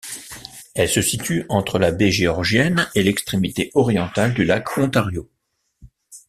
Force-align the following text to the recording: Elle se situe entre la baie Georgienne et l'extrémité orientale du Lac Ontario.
Elle 0.73 0.89
se 0.89 1.03
situe 1.03 1.45
entre 1.47 1.77
la 1.77 1.91
baie 1.91 2.09
Georgienne 2.09 2.89
et 2.95 3.03
l'extrémité 3.03 3.69
orientale 3.75 4.33
du 4.33 4.43
Lac 4.45 4.75
Ontario. 4.79 5.29